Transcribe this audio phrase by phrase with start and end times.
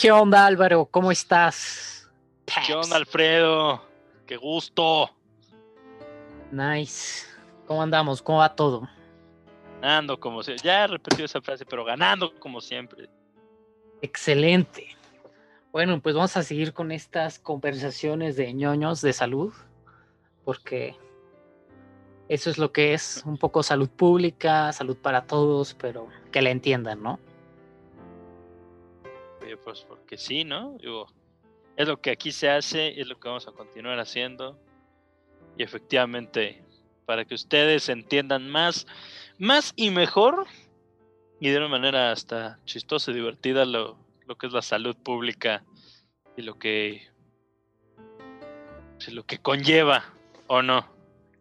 [0.00, 0.86] ¿Qué onda Álvaro?
[0.86, 2.08] ¿Cómo estás?
[2.64, 3.82] ¿Qué onda Alfredo?
[4.26, 5.10] ¡Qué gusto!
[6.52, 7.26] Nice.
[7.66, 8.22] ¿Cómo andamos?
[8.22, 8.88] ¿Cómo va todo?
[9.82, 10.64] Ganando como siempre.
[10.64, 13.10] Ya he repetido esa frase, pero ganando como siempre.
[14.00, 14.96] Excelente.
[15.72, 19.52] Bueno, pues vamos a seguir con estas conversaciones de ñoños de salud,
[20.44, 20.96] porque
[22.28, 26.50] eso es lo que es un poco salud pública, salud para todos, pero que la
[26.50, 27.18] entiendan, ¿no?
[29.56, 30.76] Pues porque sí, ¿no?
[30.78, 31.06] Digo,
[31.76, 34.58] es lo que aquí se hace, es lo que vamos a continuar haciendo.
[35.56, 36.62] Y efectivamente,
[37.06, 38.86] para que ustedes entiendan más,
[39.38, 40.46] más y mejor,
[41.40, 45.64] y de una manera hasta chistosa y divertida, lo, lo que es la salud pública
[46.36, 47.08] y lo que,
[49.10, 50.04] lo que conlleva,
[50.48, 50.86] ¿o no?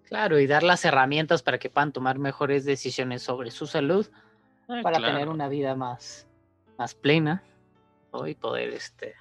[0.06, 4.08] Claro, y dar las herramientas para que puedan tomar mejores decisiones sobre su salud,
[4.70, 5.14] Ah, para claro.
[5.14, 6.28] tener una vida más,
[6.78, 7.42] más plena
[8.26, 9.16] y poder este,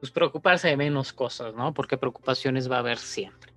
[0.00, 1.72] pues preocuparse de menos cosas, ¿no?
[1.72, 3.52] Porque preocupaciones va a haber siempre.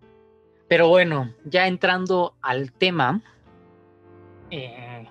[0.67, 3.21] Pero bueno, ya entrando al tema,
[4.51, 5.07] eh,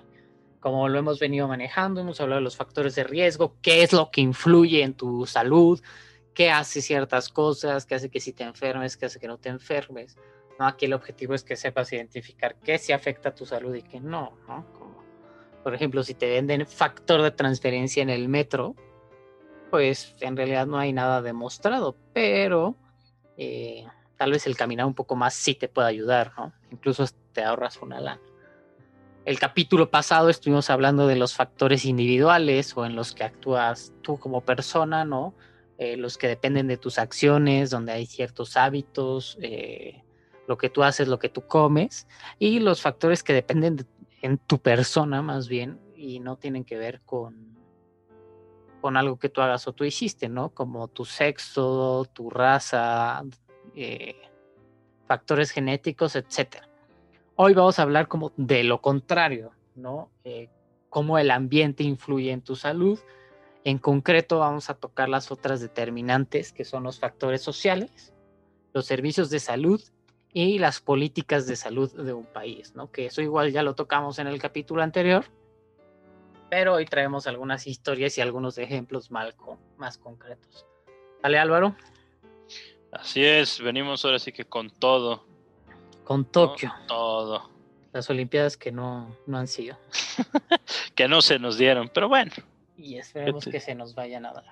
[0.59, 4.09] como lo hemos venido manejando, hemos hablado de los factores de riesgo, qué es lo
[4.11, 5.81] que influye en tu salud,
[6.33, 9.49] qué hace ciertas cosas, qué hace que si te enfermes, qué hace que no te
[9.49, 10.17] enfermes.
[10.59, 10.67] ¿no?
[10.67, 13.99] Aquí el objetivo es que sepas identificar qué sí afecta a tu salud y qué
[13.99, 14.65] no, ¿no?
[14.73, 15.03] Como,
[15.63, 18.75] por ejemplo, si te venden factor de transferencia en el metro,
[19.75, 22.77] pues en realidad no hay nada demostrado, pero
[23.35, 26.53] eh, tal vez el caminar un poco más sí te puede ayudar, ¿no?
[26.71, 28.21] Incluso te ahorras una lana.
[29.25, 34.17] El capítulo pasado estuvimos hablando de los factores individuales o en los que actúas tú
[34.17, 35.33] como persona, ¿no?
[35.77, 40.05] Eh, los que dependen de tus acciones, donde hay ciertos hábitos, eh,
[40.47, 42.07] lo que tú haces, lo que tú comes,
[42.39, 43.85] y los factores que dependen de,
[44.21, 47.54] en tu persona más bien y no tienen que ver con,
[48.85, 50.49] con algo que tú hagas o tú hiciste, ¿no?
[50.49, 53.23] Como tu sexo, tu raza,
[53.73, 54.13] eh,
[55.07, 56.69] factores genéticos, etcétera.
[57.35, 60.11] Hoy vamos a hablar como de lo contrario, ¿no?
[60.23, 60.49] Eh,
[60.91, 62.99] cómo el ambiente influye en tu salud.
[63.63, 68.13] En concreto vamos a tocar las otras determinantes, que son los factores sociales,
[68.71, 69.81] los servicios de salud
[70.31, 72.91] y las políticas de salud de un país, ¿no?
[72.91, 75.25] Que eso igual ya lo tocamos en el capítulo anterior,
[76.55, 80.65] pero hoy traemos algunas historias y algunos ejemplos mal con, más concretos.
[81.21, 81.75] Dale Álvaro,
[82.93, 85.25] Así es, venimos ahora sí que con todo.
[86.05, 86.23] con.
[86.23, 87.49] Tokio, Todo.
[87.91, 89.77] las Olimpiadas que no, no han sido.
[90.95, 92.31] Que no se nos dieron, pero bueno,
[92.77, 94.45] Y esperemos que se nos vayan a dar.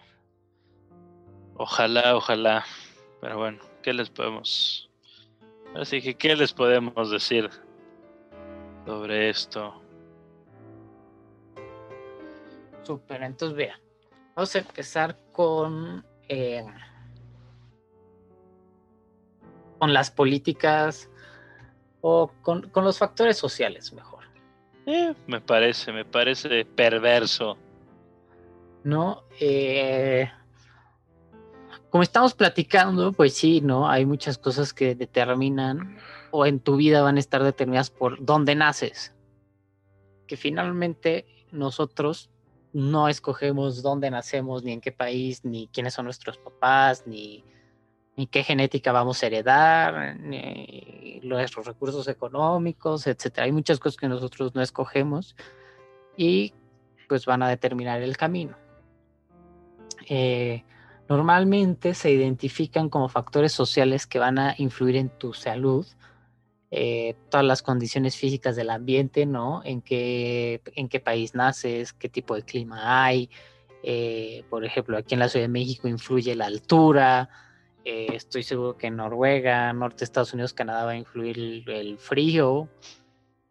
[1.55, 2.65] ojalá, ojalá.
[3.21, 4.89] Pero bueno, ¿qué les podemos?
[5.73, 7.49] Así que, ¿qué les podemos decir
[8.85, 9.82] sobre esto?
[12.83, 13.79] Súper, entonces vea,
[14.35, 16.65] vamos a empezar con, eh,
[19.79, 21.09] con las políticas
[22.01, 24.23] o con, con los factores sociales mejor,
[24.85, 27.57] Eh, me parece, me parece perverso.
[28.83, 29.23] ¿no?
[29.39, 30.29] Eh,
[31.89, 33.89] como estamos platicando, pues sí, ¿no?
[33.89, 35.97] Hay muchas cosas que determinan
[36.31, 39.15] o en tu vida van a estar determinadas por dónde naces,
[40.27, 42.31] que finalmente nosotros
[42.73, 47.43] no escogemos dónde nacemos, ni en qué país, ni quiénes son nuestros papás, ni,
[48.17, 53.45] ni qué genética vamos a heredar, ni nuestros recursos económicos, etcétera.
[53.45, 55.35] Hay muchas cosas que nosotros no escogemos
[56.17, 56.53] y
[57.07, 58.57] pues van a determinar el camino.
[60.09, 60.63] Eh,
[61.07, 65.85] normalmente se identifican como factores sociales que van a influir en tu salud,
[66.75, 69.61] eh, todas las condiciones físicas del ambiente, ¿no?
[69.63, 73.29] En qué, en qué país naces, qué tipo de clima hay.
[73.83, 77.29] eh, por ejemplo, aquí en la Ciudad de México influye la altura.
[77.85, 81.63] eh, estoy seguro que en Noruega, norte de Estados Unidos, Canadá va a influir el,
[81.69, 82.67] el frío.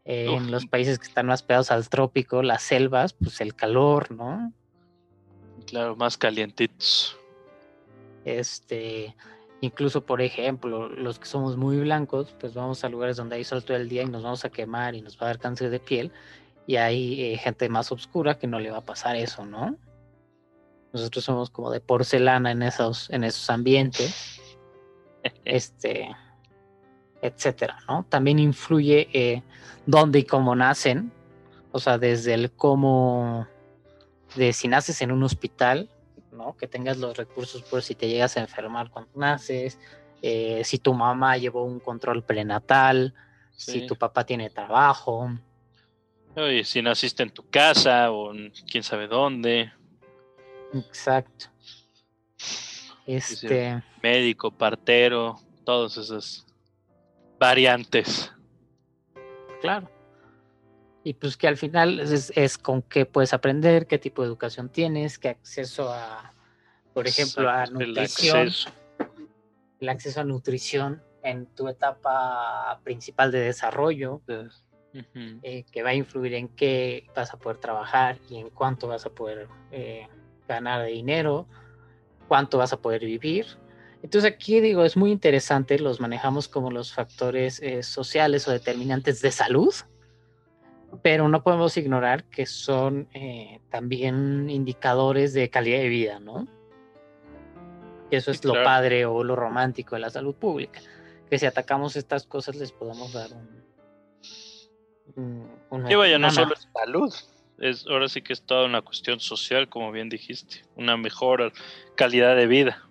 [0.05, 4.53] en los países que están más pegados al trópico, las selvas, pues el calor, ¿no?
[5.67, 7.17] Claro, más calientitos.
[8.25, 9.15] Este,
[9.63, 13.65] incluso, por ejemplo, los que somos muy blancos, pues vamos a lugares donde hay sol
[13.65, 15.79] todo el día y nos vamos a quemar y nos va a dar cáncer de
[15.79, 16.13] piel.
[16.67, 19.77] y hay eh, gente más oscura que no le va a pasar eso, ¿no?
[20.93, 24.41] Nosotros somos como de porcelana en esos, en esos ambientes,
[25.45, 26.15] este,
[27.23, 28.05] etcétera, ¿no?
[28.09, 29.43] También influye eh,
[29.87, 31.13] dónde y cómo nacen,
[31.71, 33.47] o sea, desde el cómo,
[34.35, 35.89] de si naces en un hospital,
[36.33, 36.57] ¿no?
[36.57, 39.79] Que tengas los recursos por si te llegas a enfermar cuando naces,
[40.23, 43.15] eh, si tu mamá llevó un control prenatal,
[43.55, 45.31] si tu papá tiene trabajo.
[46.37, 49.71] Oye, si naciste en tu casa o en quién sabe dónde.
[50.73, 51.47] Exacto.
[53.07, 53.83] Este.
[54.03, 56.47] Médico, partero, todas esas
[57.39, 58.33] variantes.
[59.61, 59.91] Claro.
[61.05, 65.19] Y pues que al final es, con qué puedes aprender, qué tipo de educación tienes,
[65.19, 66.33] qué acceso a,
[66.95, 68.49] por ejemplo, a nutrición.
[69.81, 70.21] El acceso.
[70.21, 74.23] a nutrición en tu etapa principal de desarrollo,
[75.43, 79.07] eh, que va a influir en qué vas a poder trabajar y en cuánto vas
[79.07, 80.07] a poder eh,
[80.47, 81.47] ganar dinero,
[82.29, 83.47] cuánto vas a poder vivir.
[84.03, 89.21] Entonces aquí digo, es muy interesante, los manejamos como los factores eh, sociales o determinantes
[89.23, 89.73] de salud,
[91.01, 96.47] pero no podemos ignorar que son eh, también indicadores de calidad de vida, ¿no?
[98.17, 100.81] eso es lo padre o lo romántico de la salud pública,
[101.31, 103.63] que si atacamos estas cosas les podemos dar un...
[105.71, 107.15] un, vaya, no solo es salud,
[107.59, 111.53] es, ahora sí que es toda una cuestión social, como bien dijiste, una mejor
[111.95, 112.87] calidad de vida.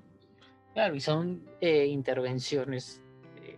[0.74, 3.01] Claro, y son eh, intervenciones
[3.44, 3.57] eh,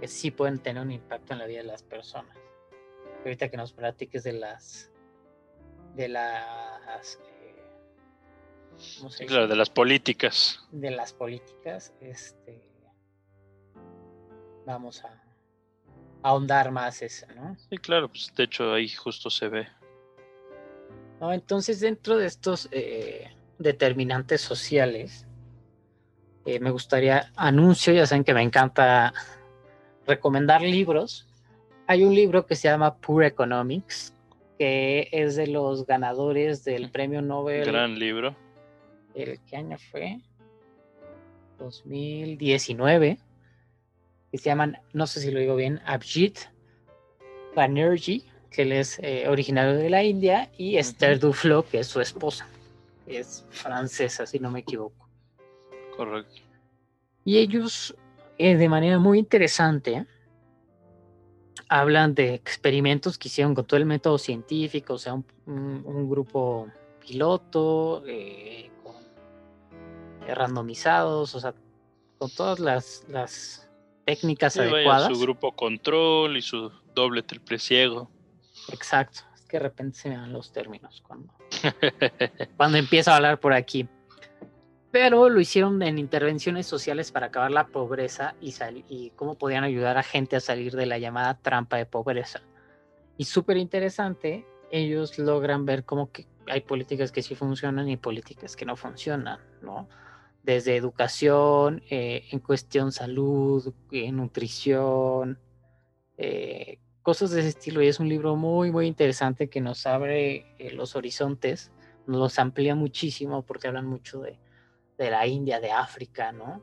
[0.00, 2.34] que sí pueden tener un impacto en la vida de las personas
[3.28, 4.90] ahorita que nos platiques de las
[5.94, 7.18] de las
[9.20, 10.60] eh, claro, de las políticas.
[10.72, 12.62] De las políticas este
[14.66, 15.22] vamos a,
[16.22, 19.68] ahondar más eso no sí claro pues de hecho ahí justo se ve.
[21.20, 25.26] No entonces dentro de estos eh, determinantes sociales
[26.46, 29.12] eh, me gustaría anuncio ya saben que me encanta
[30.06, 31.28] recomendar libros
[31.88, 34.14] hay un libro que se llama Pure Economics,
[34.58, 37.64] que es de los ganadores del premio Nobel.
[37.64, 38.36] Gran libro.
[39.14, 40.20] ¿El qué año fue?
[41.58, 43.18] 2019.
[44.30, 46.40] Que se llaman, no sé si lo digo bien, Abhijit
[47.56, 52.02] Banerjee, que él es eh, originario de la India, y Esther Duflo, que es su
[52.02, 52.46] esposa.
[53.06, 55.08] es francesa, si no me equivoco.
[55.96, 56.42] Correcto.
[57.24, 57.96] Y ellos,
[58.36, 60.06] eh, de manera muy interesante,
[61.68, 66.68] hablan de experimentos que hicieron con todo el método científico, o sea, un, grupo
[67.06, 68.96] piloto, eh, con,
[70.26, 71.54] eh, randomizados, o sea,
[72.18, 73.68] con todas las, las
[74.04, 75.08] técnicas adecuadas.
[75.08, 78.10] su grupo control y su doble triple ciego.
[78.72, 81.32] Exacto, es que de repente se me dan los términos cuando,
[82.56, 83.86] cuando empiezo a hablar por aquí
[85.00, 88.52] pero lo hicieron en intervenciones sociales para acabar la pobreza y,
[88.88, 92.40] y cómo podían ayudar a gente a salir de la llamada trampa de pobreza.
[93.16, 98.56] Y súper interesante, ellos logran ver cómo que hay políticas que sí funcionan y políticas
[98.56, 99.88] que no funcionan, ¿no?
[100.42, 105.38] Desde educación, eh, en cuestión salud, en nutrición,
[106.16, 107.82] eh, cosas de ese estilo.
[107.82, 111.70] Y es un libro muy, muy interesante que nos abre eh, los horizontes,
[112.08, 114.40] nos los amplía muchísimo porque hablan mucho de,
[114.98, 116.62] de la India, de África, ¿no?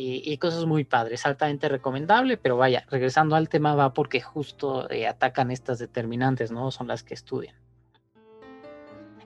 [0.00, 5.08] Y, cosas muy padres, altamente recomendable, pero vaya, regresando al tema va porque justo eh,
[5.08, 6.70] atacan estas determinantes, ¿no?
[6.70, 7.56] Son las que estudian.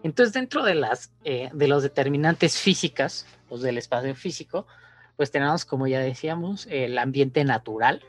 [0.02, 4.66] Entonces, dentro de las eh, de los determinantes físicas, los del espacio físico,
[5.18, 8.02] pues tenemos, como ya decíamos, el ambiente natural,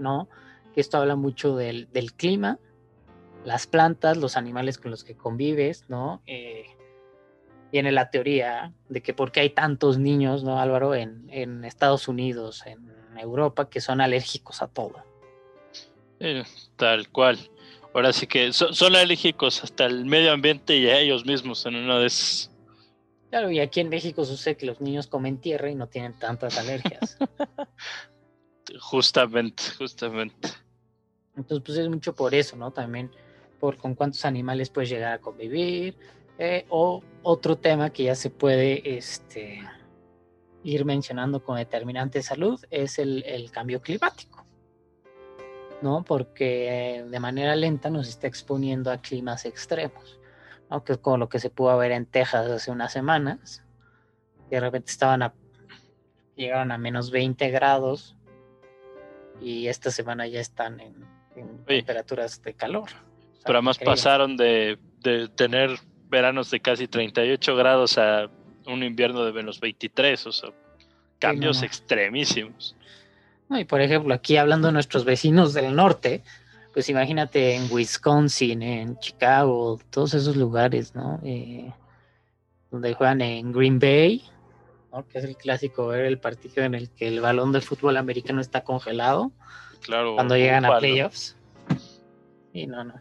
[0.00, 0.28] ¿no?
[0.74, 2.58] Que esto habla mucho del, del clima,
[3.44, 6.22] las plantas, los animales con los que convives, ¿no?
[6.26, 6.66] Eh,
[7.72, 12.64] viene la teoría de que porque hay tantos niños, ¿no, Álvaro, en, en Estados Unidos,
[12.66, 15.04] en Europa, que son alérgicos a todo.
[16.76, 17.38] tal cual.
[17.94, 21.98] Ahora sí que son, alérgicos hasta el medio ambiente y a ellos mismos en una
[21.98, 22.50] de esas.
[23.30, 26.56] Claro, y aquí en México sucede que los niños comen tierra y no tienen tantas
[26.58, 27.18] alergias.
[28.80, 30.48] justamente, justamente.
[31.36, 32.70] Entonces, pues es mucho por eso, ¿no?
[32.70, 33.10] También
[33.60, 35.96] por con cuántos animales puedes llegar a convivir,
[36.38, 39.60] eh, o otro tema que ya se puede este,
[40.62, 44.46] ir mencionando con determinante de salud es el, cambio climático,
[45.82, 46.04] ¿no?
[46.04, 50.20] Porque de manera lenta nos está exponiendo a climas extremos,
[50.70, 50.84] ¿no?
[50.84, 53.64] Que es como lo que se pudo ver en Texas hace unas semanas,
[54.48, 55.34] que de repente estaban a,
[56.36, 58.16] llegaron a menos 20 grados
[59.40, 61.18] y esta semana ya están en,
[61.66, 62.84] temperaturas de calor.
[62.84, 63.92] O sea, Pero además increíble.
[63.92, 68.28] pasaron de, de tener veranos de casi 38 grados a
[68.66, 70.50] un invierno de menos 23, o sea,
[71.18, 71.66] cambios no.
[71.66, 72.76] extremísimos.
[73.48, 76.22] No, y por ejemplo, aquí hablando de nuestros vecinos del norte,
[76.74, 81.18] pues imagínate en Wisconsin, en Chicago, todos esos lugares, ¿no?
[81.24, 81.72] Eh,
[82.70, 84.22] donde juegan en Green Bay,
[84.92, 85.06] ¿no?
[85.08, 88.40] que es el clásico ver el partido en el que el balón del fútbol americano
[88.40, 89.32] está congelado
[89.80, 90.14] Claro.
[90.14, 91.36] cuando llegan a playoffs.
[92.52, 92.94] Y no, no.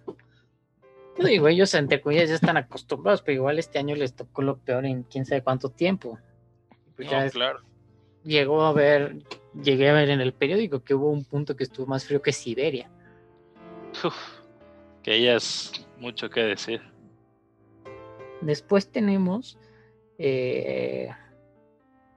[1.19, 4.57] No digo, ellos entre comillas ya están acostumbrados, pero igual este año les tocó lo
[4.57, 6.19] peor en quién sabe cuánto tiempo.
[6.95, 7.62] Pues ya No, es- claro.
[8.24, 9.17] llegó a ver,
[9.62, 12.31] llegué a ver en el periódico que hubo un punto que estuvo más frío que
[12.33, 12.89] Siberia.
[14.03, 14.15] Uf,
[15.01, 16.81] que ya es mucho que decir.
[18.41, 19.57] Después tenemos
[20.19, 21.09] eh,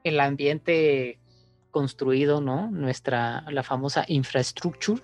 [0.04, 1.18] el ambiente
[1.70, 2.70] construido, ¿no?
[2.70, 5.02] Nuestra, la famosa infraestructura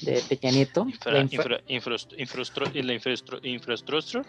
[0.00, 0.86] de Peña Nieto.
[0.88, 4.24] Infra- la infra- infra- infrastru- infrastru- y la infrastru- infraestructura.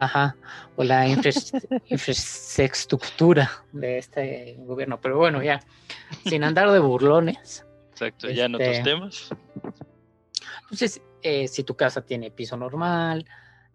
[0.00, 0.36] Ajá,
[0.76, 1.32] o la infra-
[1.88, 5.00] infraestructura de este gobierno.
[5.00, 5.60] Pero bueno, ya,
[6.24, 7.64] sin andar de burlones.
[7.92, 9.28] Exacto, ya en Este- otros temas.
[10.62, 13.26] Entonces, eh, si tu casa tiene piso normal,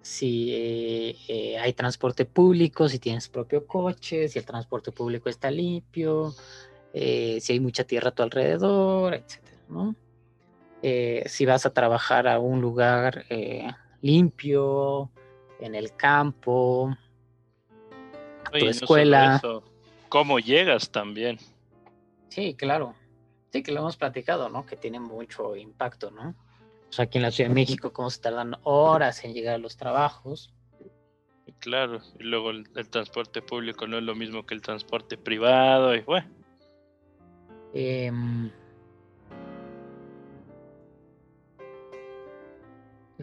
[0.02, 5.50] si eh, eh, hay transporte público, si tienes propio coche, si el transporte público está
[5.52, 6.34] limpio,
[6.94, 9.96] si hay mucha tierra a tu alrededor, etcétera, ¿no?
[10.84, 13.72] Eh, si vas a trabajar a un lugar eh,
[14.02, 15.10] limpio,
[15.60, 16.96] en el campo,
[18.52, 19.36] Oye, tu no solo escuela.
[19.38, 19.64] eso,
[20.10, 21.38] ¿Cómo llegas también?
[22.30, 22.96] Sí, claro.
[23.52, 24.66] Sí, que lo hemos platicado, ¿no?
[24.66, 26.36] Que tiene mucho impacto, ¿no?
[26.90, 29.58] O sea, aquí en la Ciudad de México, cómo se tardan horas en llegar a
[29.60, 30.54] los trabajos.
[31.60, 35.96] Claro, y luego el, el transporte público no es lo mismo que el transporte privado,
[35.96, 36.28] y bueno,
[37.74, 38.52] Em,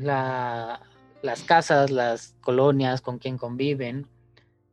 [0.03, 0.81] la-
[1.23, 4.07] las casas, las colonias con quien conviven,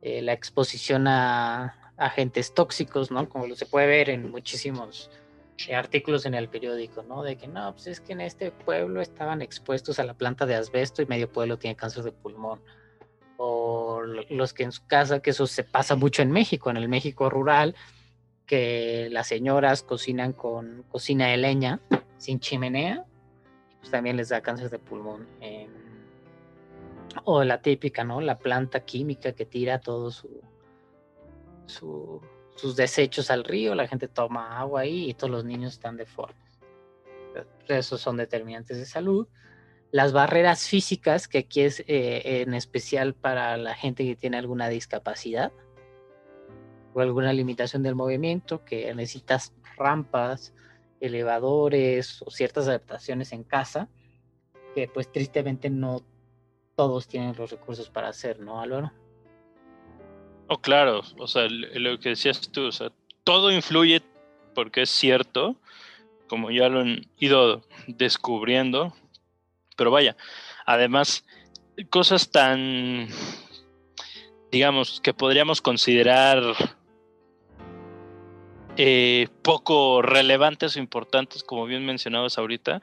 [0.01, 3.27] eh, la exposición a agentes tóxicos, ¿no?
[3.27, 5.10] Como se puede ver en muchísimos
[5.67, 7.24] eh, artículos en el periódico, ¿no?
[7.24, 10.53] De que no, pues es que en este pueblo estaban expuestos a la planta de
[10.53, 12.62] asbesto y medio pueblo tiene cáncer de pulmón.
[13.38, 16.77] O lo- los que en su casa, que eso se pasa mucho en México, en
[16.77, 17.75] el México rural,
[18.46, 21.79] que las señoras cocinan con cocina de leña,
[22.17, 23.05] sin chimenea,
[23.79, 25.27] pues también les da cáncer de pulmón.
[25.39, 25.69] Em,
[27.25, 28.22] o la típica, ¿no?
[28.22, 30.41] La planta química que tira todo su,
[31.65, 32.22] su-
[32.55, 36.60] sus desechos al río, la gente toma agua ahí y todos los niños están deformes.
[37.67, 39.27] Esos son determinantes de salud.
[39.91, 44.69] Las barreras físicas, que aquí es eh, en especial para la gente que tiene alguna
[44.69, 45.51] discapacidad
[46.93, 50.53] o alguna limitación del movimiento, que necesitas rampas,
[50.99, 53.89] elevadores o ciertas adaptaciones en casa,
[54.75, 56.01] que pues tristemente no
[56.75, 58.91] todos tienen los recursos para hacer, ¿no, Álvaro?
[60.47, 62.91] Oh, claro, o sea, lo que decías tú, o sea,
[63.23, 64.01] todo influye
[64.55, 65.57] porque es cierto,
[66.27, 68.93] como ya lo han ido descubriendo,
[69.75, 70.15] pero vaya,
[70.65, 71.25] además,
[71.89, 73.07] cosas tan,
[74.51, 76.41] digamos, que podríamos considerar
[78.77, 82.81] eh, poco relevantes o importantes, como bien mencionabas ahorita,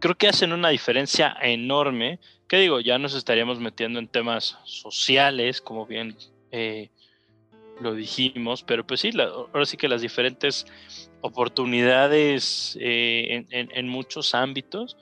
[0.00, 2.78] creo que hacen una diferencia enorme ¿Qué digo?
[2.80, 6.14] Ya nos estaríamos metiendo en temas sociales, como bien
[6.50, 6.90] eh,
[7.80, 10.66] lo dijimos, pero pues sí, la- ahora sí que las diferentes
[11.22, 14.96] oportunidades eh, en, en- en muchos ámbitos,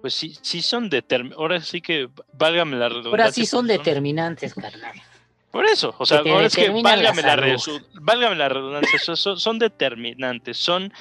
[0.00, 1.38] pues sí, sí son determinantes.
[1.38, 3.10] Ahora sí que, válgame la redundancia.
[3.10, 5.00] Ahora sí son determinantes, carnal.
[5.50, 9.16] Por eso, o sea, ahora es que la válgame la, resu- válgame la redundancia, son,
[9.16, 10.92] son- son determinantes, son,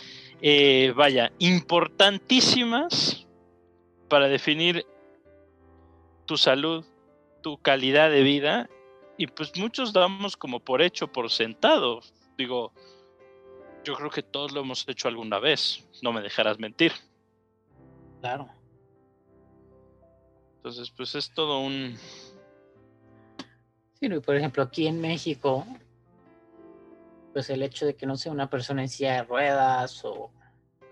[0.42, 3.28] eh, vaya, importantísimas
[4.08, 4.86] para definir
[6.26, 6.86] tu salud,
[7.42, 8.70] tu calidad de vida,
[9.18, 12.00] y pues muchos damos como por hecho, por sentado.
[12.38, 12.72] Digo,
[13.84, 16.94] yo creo que todos lo hemos hecho alguna vez, no me dejarás mentir.
[18.22, 18.48] Claro.
[20.58, 21.98] Entonces, pues es todo un...
[24.00, 25.66] Sí, no, y por ejemplo, aquí en México,
[27.34, 30.32] pues el hecho de que no sea una persona en silla de ruedas o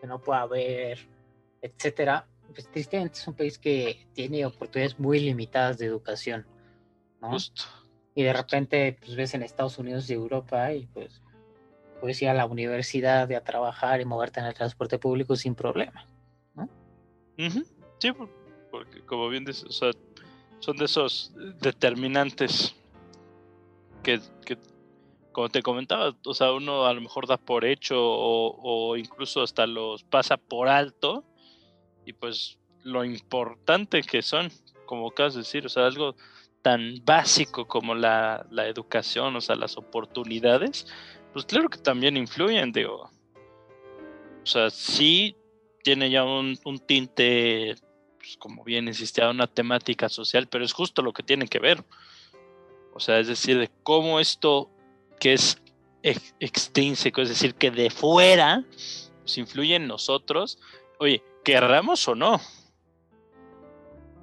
[0.02, 1.00] que no pueda ver,
[1.62, 6.46] etcétera, pues tristemente es un país que tiene oportunidades muy limitadas de educación,
[7.22, 7.32] ¿no?
[7.32, 7.64] Justo.
[8.16, 11.22] Y de repente, pues ves en Estados Unidos y Europa y pues
[12.00, 15.54] puedes ir a la universidad y a trabajar y moverte en el transporte público sin
[15.56, 16.08] problema.
[17.38, 17.66] Ujú,
[18.00, 18.30] Sí, por-
[18.72, 19.92] porque como bien dices, o sea,
[20.60, 22.74] son de esos determinantes
[24.06, 24.58] que,
[25.32, 29.42] como te comentaba, o sea, uno a lo mejor da por hecho o, o incluso
[29.42, 31.26] hasta los pasa por alto
[32.06, 34.52] y pues lo importante que son,
[34.86, 36.16] como acabas de decir, o sea, algo
[36.62, 40.88] tan básico como la, la educación, o sea, las oportunidades,
[41.34, 43.10] pues claro que también influyen, digo.
[44.44, 45.36] O sea, sí
[45.84, 47.76] tiene ya un, un tinte,
[48.18, 51.84] pues, como bien insistía, una temática social, pero es justo lo que tiene que ver.
[52.96, 54.72] O sea, es decir, de cómo esto
[55.20, 55.62] que es
[56.40, 58.64] extrínseco, es decir, que de fuera
[59.20, 60.60] pues, influye en nosotros,
[60.98, 62.40] oye, querramos o no.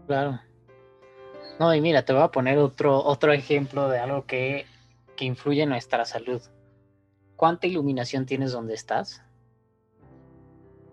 [0.07, 0.41] Claro.
[1.61, 4.65] No, y mira, te voy a poner otro, otro ejemplo de algo que,
[5.17, 6.41] que influye en nuestra salud.
[7.37, 9.23] ¿Cuánta iluminación tienes donde estás?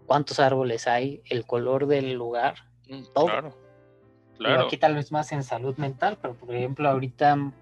[0.06, 1.22] ¿Cuántos árboles hay?
[1.30, 2.56] ¿El color del lugar?
[2.90, 3.28] Mm, todo.
[3.28, 3.58] Claro.
[4.38, 4.66] claro.
[4.66, 7.54] aquí tal vez más en salud mental, pero por ejemplo ahorita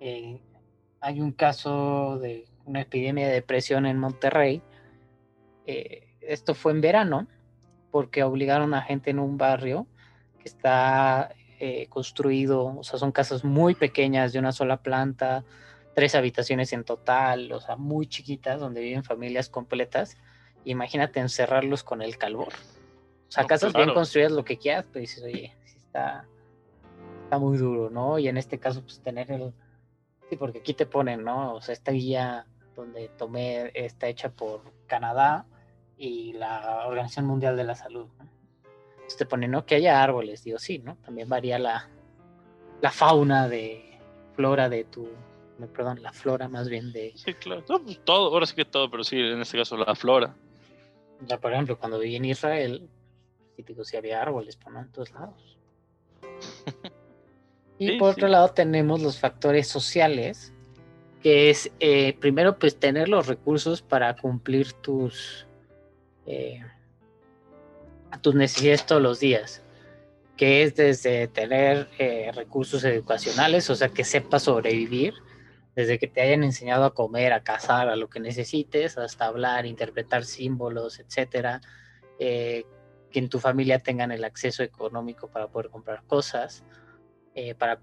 [0.00, 0.40] eh,
[1.00, 4.62] hay un caso de una epidemia de depresión en Monterrey.
[5.66, 7.26] Eh, esto fue en verano,
[7.90, 9.86] porque obligaron a gente en un barrio
[10.38, 15.44] que está eh, construido, o sea, son casas muy pequeñas de una sola planta,
[15.94, 20.16] tres habitaciones en total, o sea, muy chiquitas, donde viven familias completas.
[20.64, 22.48] Imagínate encerrarlos con el calor.
[23.28, 26.26] O sea, casas bien construidas, lo que quieras, pero dices, oye, sí está,
[27.24, 28.18] está muy duro, ¿no?
[28.18, 29.52] Y en este caso, pues tener el...
[30.30, 31.56] Sí, porque aquí te ponen, ¿no?
[31.56, 32.46] O sea, esta guía
[32.76, 35.44] donde tomé está hecha por Canadá
[35.98, 38.06] y la Organización Mundial de la Salud.
[38.94, 39.66] Entonces te ponen, ¿no?
[39.66, 40.96] Que haya árboles, digo, sí, ¿no?
[40.98, 41.90] También varía la,
[42.80, 43.98] la fauna de
[44.36, 45.08] flora de tu,
[45.74, 47.12] perdón, la flora más bien de...
[47.16, 50.36] Sí, claro, pues, todo, ahora sí que todo, pero sí, en este caso la flora.
[51.26, 52.88] Ya, por ejemplo, cuando viví en Israel,
[53.56, 55.58] sí, digo, sí había árboles, pero no en todos lados.
[57.80, 60.52] y por otro lado tenemos los factores sociales,
[61.22, 65.46] que es eh, primero pues tener los recursos para cumplir tus,
[66.26, 66.62] eh,
[68.20, 69.62] tus necesidades todos los días,
[70.36, 75.14] que es desde tener eh, recursos educacionales, o sea, que sepas sobrevivir,
[75.74, 79.64] desde que te hayan enseñado a comer, a cazar, a lo que necesites, hasta hablar,
[79.64, 81.62] interpretar símbolos, etcétera,
[82.18, 82.66] que
[83.14, 86.62] en tu familia tengan el acceso económico para poder comprar cosas,
[87.58, 87.80] para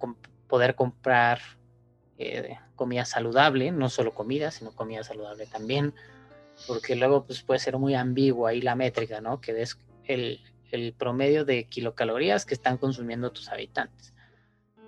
[0.48, 1.40] poder comprar
[2.18, 5.94] eh, comida saludable, no solo comida, sino comida saludable también,
[6.66, 9.40] porque luego pues, puede ser muy ambigua ahí la métrica, ¿no?
[9.40, 10.40] Que ves el,
[10.72, 14.14] el promedio de kilocalorías que están consumiendo tus habitantes.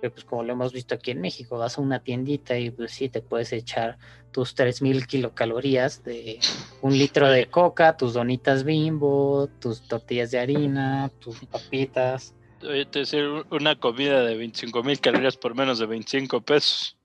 [0.00, 2.92] Pero pues como lo hemos visto aquí en México, vas a una tiendita y pues
[2.92, 3.98] sí, te puedes echar
[4.32, 6.40] tus 3.000 kilocalorías de
[6.80, 12.34] un litro de coca, tus donitas bimbo, tus tortillas de harina, tus papitas.
[12.60, 16.96] Decir, una comida de 25.000 calorías por menos de 25 pesos.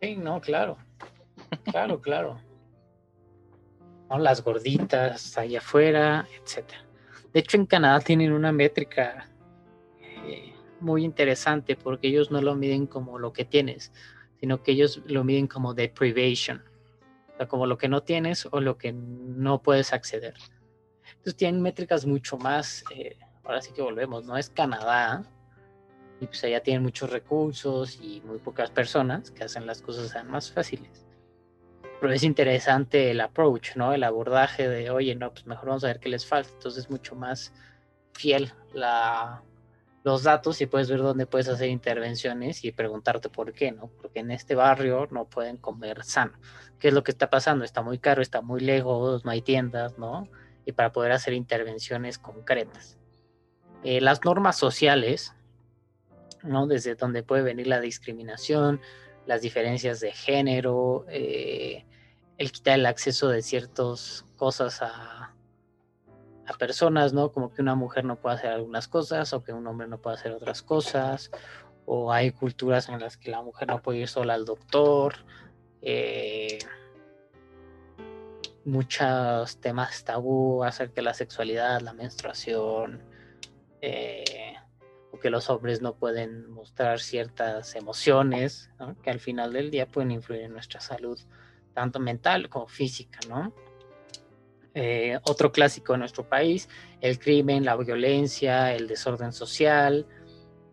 [0.00, 0.76] Sí, no, claro.
[1.64, 2.40] Claro, claro.
[4.18, 6.84] Las gorditas allá afuera, etcétera.
[7.32, 9.28] De hecho, en Canadá tienen una métrica
[10.00, 13.92] eh, muy interesante porque ellos no lo miden como lo que tienes,
[14.38, 16.62] sino que ellos lo miden como deprivation,
[17.32, 20.34] o sea, como lo que no tienes o lo que no puedes acceder.
[21.08, 25.24] Entonces tienen métricas mucho más, eh, ahora sí que volvemos, no es Canadá,
[26.20, 30.50] y pues allá tienen muchos recursos y muy pocas personas que hacen las cosas más
[30.50, 31.06] fáciles.
[32.00, 33.92] Pero es interesante el approach, ¿no?
[33.92, 36.50] El abordaje de, oye, no, pues mejor vamos a ver qué les falta.
[36.52, 37.52] Entonces es mucho más
[38.12, 39.42] fiel la,
[40.04, 43.88] los datos y puedes ver dónde puedes hacer intervenciones y preguntarte por qué, ¿no?
[43.88, 46.38] Porque en este barrio no pueden comer sano.
[46.78, 47.64] ¿Qué es lo que está pasando?
[47.64, 50.28] Está muy caro, está muy lejos, no hay tiendas, ¿no?
[50.66, 52.98] Y para poder hacer intervenciones concretas.
[53.84, 55.34] Eh, las normas sociales
[56.44, 56.66] ¿no?
[56.66, 58.80] Desde donde puede venir la discriminación,
[59.26, 61.84] las diferencias de género, eh,
[62.38, 65.30] el quitar el acceso de ciertas cosas a,
[66.58, 67.32] personas, ¿no?
[67.32, 70.16] Como que una mujer no puede hacer algunas cosas o que un hombre no puede
[70.16, 71.30] hacer otras cosas,
[71.86, 75.14] o hay culturas en las que la mujer no puede ir sola al doctor,
[75.80, 76.58] eh,
[78.64, 83.02] muchos temas tabú acerca de la sexualidad, la menstruación,
[83.86, 84.56] eh,
[85.24, 88.68] que los hombres no pueden mostrar ciertas emociones
[89.02, 91.18] que al final del día pueden influir en nuestra salud,
[91.72, 93.54] tanto mental como física, ¿no?
[94.74, 96.68] Eh, otro clásico de nuestro país,
[97.00, 100.06] el crimen, la violencia, el desorden social,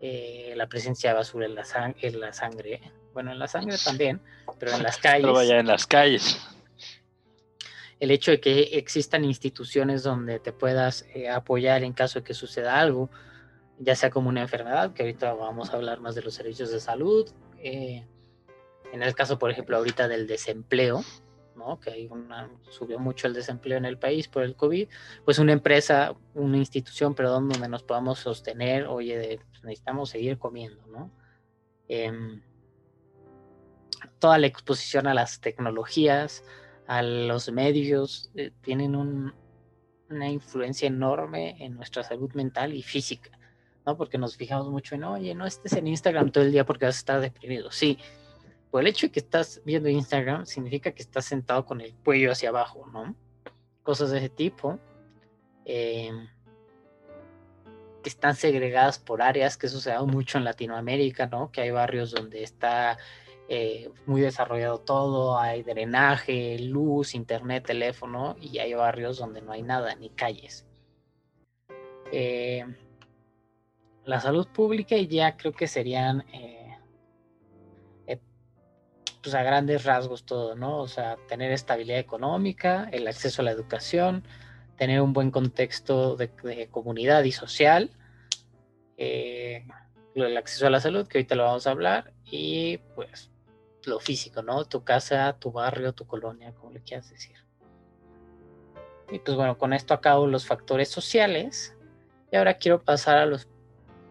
[0.02, 1.64] eh, la presencia de basura en la,
[2.02, 2.82] en la sangre.
[3.14, 4.22] Bueno, en la sangre también,
[4.60, 5.22] pero en las calles.
[5.22, 6.42] Pero vaya en las calles.
[8.02, 12.34] El hecho de que existan instituciones donde te puedas eh, apoyar en caso de que
[12.34, 13.12] suceda algo,
[13.78, 16.80] ya sea como una enfermedad, que ahorita vamos a hablar más de los servicios de
[16.80, 17.30] salud.
[17.60, 18.04] Eh,
[18.92, 21.04] en el caso, por ejemplo, ahorita del desempleo,
[21.56, 21.80] ¿no?
[21.80, 24.90] Que hay una, subió mucho el desempleo en el país por el COVID,
[25.24, 30.84] pues una empresa, una institución, perdón, donde nos podamos sostener, oye, pues, necesitamos seguir comiendo,
[30.88, 31.12] ¿no?
[31.88, 32.42] Em,
[34.18, 36.44] toda la exposición a las tecnologías,
[36.92, 43.32] a los medios, eh, tienen una influencia enorme en nuestra salud mental y física,
[43.86, 43.96] ¿no?
[43.96, 46.96] Porque nos fijamos mucho en, oye, no estés en Instagram todo el día porque vas
[46.96, 47.72] a estar deprimido.
[47.72, 47.98] Sí,
[48.70, 52.34] por el hecho de que estás viendo Instagram significa que estás sentado con el cuello
[52.34, 53.16] hacia abajo, ¿no?
[53.84, 54.78] Cosas de ese tipo.
[55.64, 56.28] Em,
[58.04, 61.54] que están segregadas por áreas, que eso se mucho en Latinoamérica, ¿no?
[61.54, 62.98] Que hay barrios donde está
[63.50, 69.62] eh, muy desarrollado todo, hay drenaje, luz, internet, teléfono, y hay barrios donde no hay
[69.62, 70.66] nada, ni calles.
[72.14, 72.66] Eh,
[74.06, 76.78] la salud pública ya creo que serían, eh,
[79.22, 80.80] pues a grandes rasgos todo, ¿no?
[80.80, 84.24] O sea, tener estabilidad económica, el acceso a la educación,
[84.78, 87.92] tener un buen contexto de, comunidad y social,
[88.98, 93.31] el acceso a la salud, que ahorita lo vamos a hablar, y pues
[93.86, 94.66] lo físico, ¿no?
[94.66, 97.36] Tu casa, tu barrio, tu colonia, como le quieras decir.
[99.12, 101.76] Y pues bueno, con esto acabo los factores sociales.
[102.32, 103.50] Y ahora quiero pasar a los,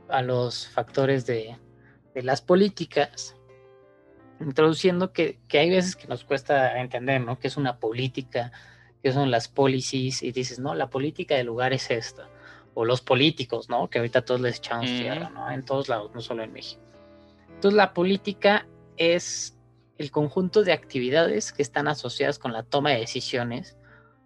[0.09, 1.57] a los factores de,
[2.15, 3.35] las políticas.
[4.41, 7.39] Introduciendo que, hay veces que nos cuesta entender, ¿no?
[7.39, 8.53] Que es una política,
[9.03, 12.29] que son las policies, y dices, no, la política del lugar es esta.
[12.75, 13.89] O los políticos, ¿no?
[13.89, 15.51] Que ahorita todos les echamos tierra, ¿no?
[15.51, 16.83] En todos lados, no solo en México.
[17.49, 19.59] Entonces la política es
[20.01, 23.77] el conjunto de actividades que están asociadas con la toma de decisiones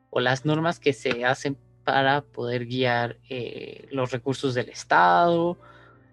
[0.09, 5.59] o las normas que se hacen para poder guiar eh, los recursos del Estado,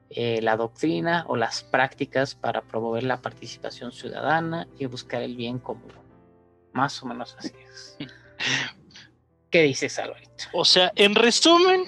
[0.09, 5.59] eh, la doctrina o las prácticas para promover la participación ciudadana y buscar el bien
[5.59, 5.93] común.
[6.73, 7.97] Más o menos así es.
[9.51, 10.45] ¿Qué dices, Alvarito?
[10.53, 11.83] O sea, en resumen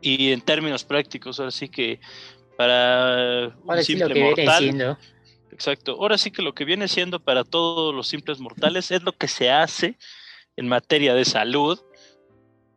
[0.00, 2.00] y en términos prácticos, ahora sí que
[2.56, 4.98] para un simple mortal,
[5.54, 5.92] Exacto.
[5.92, 9.28] Ahora sí que lo que viene siendo para todos los simples mortales es lo que
[9.28, 9.96] se hace
[10.56, 11.80] en materia de salud.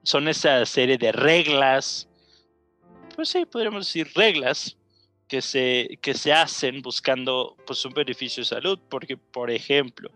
[0.04, 2.08] Son esa serie de reglas,
[3.16, 4.78] pues sí, podríamos decir reglas
[5.28, 8.80] que se, que se hacen buscando pues un beneficio de salud.
[8.90, 10.12] Porque, por ejemplo,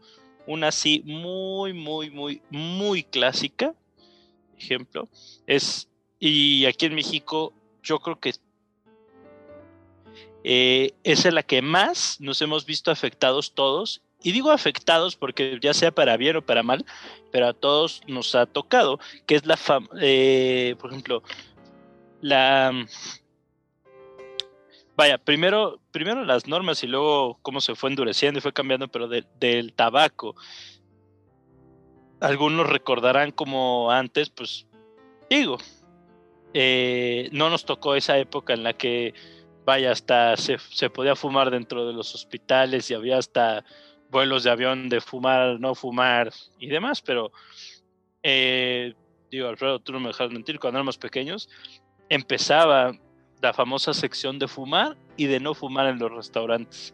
[0.45, 3.74] una así muy, muy, muy, muy clásica,
[4.56, 5.10] ejemplo,
[5.47, 8.34] es, y aquí en México yo creo que
[10.43, 14.01] eh, es la que más nos hemos visto afectados todos.
[14.23, 16.86] Y digo afectados porque ya sea para bien o para mal,
[17.32, 19.58] pero a todos nos ha tocado, que es la,
[19.99, 21.23] eh, por ejemplo,
[22.21, 22.86] la...
[24.95, 29.08] Vaya, primero, primero las normas y luego cómo se fue endureciendo y fue cambiando, pero
[29.08, 30.36] del tabaco.
[32.19, 34.67] Algunos recordarán como antes, pues
[35.27, 35.58] digo,
[36.54, 39.13] eh, no nos tocó esa época en la que
[39.65, 43.63] vaya, hasta se, podía fumar dentro de los hospitales y había hasta
[44.10, 47.32] vuelos de avión de fumar, no fumar y demás, pero
[48.24, 48.93] eh,
[49.30, 51.50] digo, Alfredo, tú no me dejas mentir, cuando éramos pequeños,
[52.10, 52.91] empezaba
[53.41, 56.93] la famosa sección de fumar y de no fumar en los restaurantes.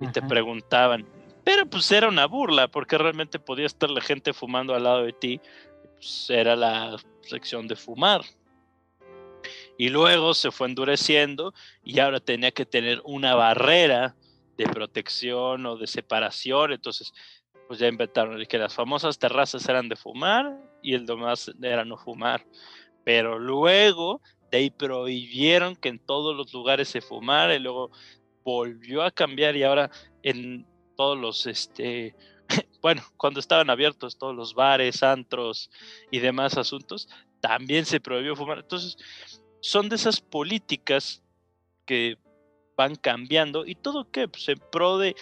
[0.00, 1.08] Y te preguntaban,
[1.42, 5.12] pero pues era una burla, porque realmente podía estar la gente fumando al lado de
[5.12, 5.40] ti,
[5.94, 8.20] pues era la sección de fumar
[9.78, 14.16] y luego se fue endureciendo y ahora tenía que tener una barrera
[14.58, 17.12] de protección o de separación, entonces
[17.68, 21.96] pues ya inventaron que las famosas terrazas eran de fumar y el demás era no
[21.96, 22.44] fumar,
[23.04, 27.92] pero luego de ahí prohibieron que en todos los lugares se fumara y luego
[28.42, 29.90] volvió a cambiar y ahora
[30.22, 32.16] en todos los este
[32.82, 35.70] bueno, cuando estaban abiertos todos los bares, antros
[36.10, 37.08] y demás asuntos,
[37.40, 38.58] también se prohibió fumar.
[38.58, 38.96] Entonces,
[39.60, 41.22] son de esas políticas
[41.86, 42.18] que
[42.76, 45.16] van cambiando y todo que pues, en pro de,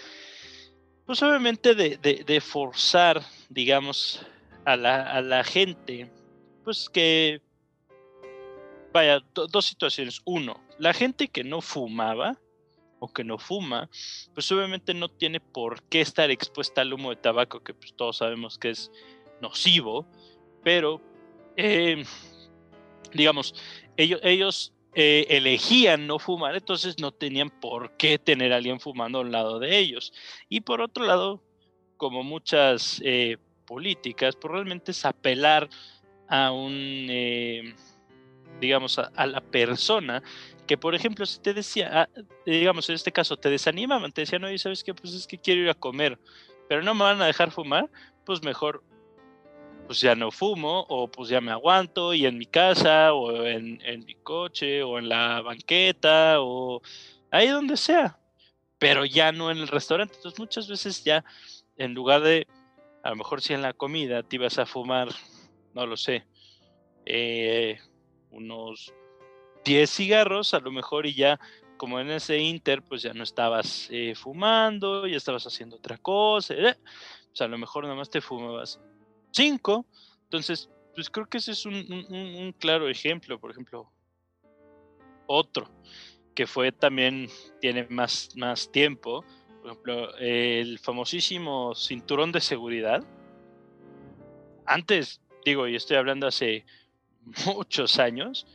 [1.07, 4.27] pues obviamente de, forzar, digamos,
[4.64, 6.11] a la, gente,
[6.64, 7.40] pues que,
[8.92, 10.20] vaya, dos situaciones.
[10.25, 12.38] Uno, la gente que no fumaba
[12.99, 13.88] o que no fuma,
[14.35, 18.16] pues obviamente no tiene por qué estar expuesta al humo de tabaco, que pues todos
[18.18, 18.90] sabemos que es
[19.40, 20.07] nocivo,
[20.64, 21.01] pero,
[21.57, 22.03] eh,
[23.12, 23.55] digamos,
[23.97, 29.21] ellos, ellos eh, elegían no fumar, entonces no tenían por qué tener a alguien fumando
[29.21, 30.13] al lado de ellos.
[30.49, 31.43] Y por otro lado,
[31.99, 35.69] como muchas eh, políticas, pues realmente es apelar
[36.29, 37.75] a un, eh,
[38.59, 40.23] digamos, a, la persona
[40.67, 42.09] que, por ejemplo, si te decía, ah,
[42.47, 44.95] digamos, en este caso te desanimaban, te decían, oye, ¿sabes qué?
[44.95, 46.19] Pues es que quiero ir a comer.
[46.69, 47.91] pero no me van a dejar fumar,
[48.25, 48.83] pues mejor
[49.87, 53.81] pues ya no fumo o pues ya me aguanto y en mi casa o en,
[53.83, 56.83] en mi coche o en la banqueta o
[57.31, 58.18] ahí donde sea,
[58.79, 60.16] pero ya no en el restaurante.
[60.16, 61.25] Entonces muchas veces ya
[61.77, 62.46] en lugar de,
[63.03, 65.09] a lo mejor si en la comida te ibas a fumar,
[65.75, 66.27] no lo sé,
[67.05, 67.79] eh,
[68.31, 68.92] unos
[69.64, 71.38] 10 cigarros a lo mejor y ya
[71.77, 76.55] como en ese inter pues ya no estabas eh, fumando, ya estabas haciendo otra cosa,
[76.55, 76.77] eh,
[77.29, 78.81] pues a lo mejor nada más te fumabas
[79.37, 79.87] 5,
[80.25, 83.92] entonces pues creo que ese es un, un claro ejemplo, por ejemplo,
[85.27, 85.70] otro
[86.37, 87.29] que fue también,
[87.61, 89.25] tiene más, más tiempo,
[89.62, 93.03] por ejemplo, el famosísimo cinturón de seguridad.
[94.66, 96.66] Antes, digo, y estoy hablando hace
[97.46, 98.46] muchos años,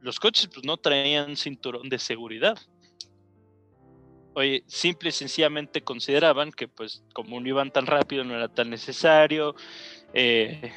[0.00, 2.58] los coches pues, no traían cinturón de seguridad.
[4.34, 8.68] Oye, simple y sencillamente consideraban que pues como no iban tan rápido no era tan
[8.68, 9.54] necesario.
[10.18, 10.72] Eh,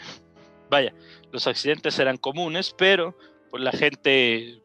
[0.69, 0.93] vaya,
[1.31, 3.17] los accidentes eran comunes, pero
[3.49, 4.61] pues la gente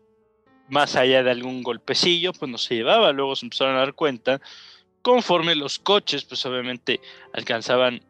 [0.69, 3.13] más allá de algún golpecillo, pues no se llevaba.
[3.13, 4.41] Luego se empezaron a dar cuenta,
[5.01, 7.01] conforme los coches, pues obviamente
[7.33, 8.03] alcanzaban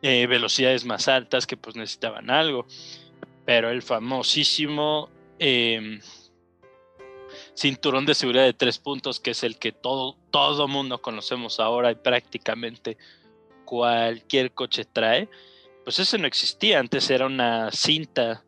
[0.00, 2.66] eh, velocidades más altas que pues necesitaban algo.
[3.44, 6.00] Pero el famosísimo em,
[7.54, 11.90] cinturón de seguridad de tres puntos, que es el que todo, todo mundo conocemos ahora
[11.90, 12.96] y prácticamente
[13.66, 15.28] cualquier coche trae,
[15.88, 16.80] pues ese no existía.
[16.80, 18.44] Antes era una cinta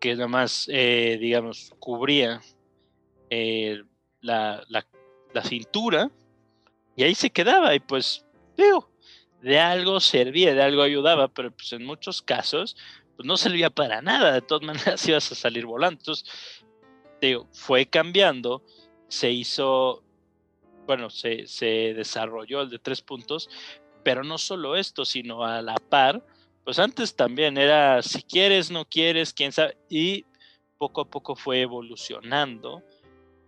[0.00, 2.40] que nada más, eh, digamos, cubría
[3.28, 3.82] eh,
[4.22, 6.10] la, la, cintura
[6.96, 8.24] y ahí se quedaba y pues
[8.56, 8.90] digo,
[9.42, 12.74] de algo servía, de algo ayudaba, pero pues en muchos casos
[13.16, 16.00] pues no servía para nada, de todas maneras ibas a salir volando.
[16.00, 16.24] Entonces,
[17.20, 18.64] digo, fue cambiando,
[19.08, 20.02] se hizo,
[20.86, 23.50] bueno, se, se desarrolló el de tres puntos,
[24.02, 26.24] pero no solo esto, sino a la par,
[26.68, 30.26] pues antes también era si quieres, no quieres, quién sabe, y
[30.76, 32.82] poco a poco fue evolucionando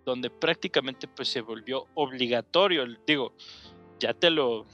[0.06, 3.34] donde prácticamente pues se volvió obligatorio, digo,
[3.98, 4.66] ya te lo,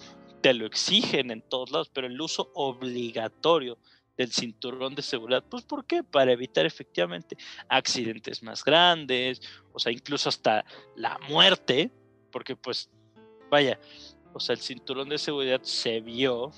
[0.43, 3.79] te lo exigen en todos lados, pero el uso obligatorio
[4.17, 6.05] del cinturón de seguridad, pues ¿por qué?
[6.05, 7.37] Para evitar efectivamente
[7.69, 9.41] accidentes más grandes,
[9.73, 11.91] o sea, incluso hasta la muerte,
[12.31, 12.91] porque pues,
[13.51, 13.81] vaya,
[14.33, 16.53] o sea, el cinturón de seguridad se vio,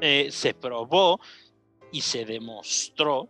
[0.00, 1.20] eh, se probó
[1.92, 3.28] y se demostró